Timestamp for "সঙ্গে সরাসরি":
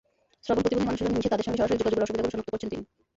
1.47-1.79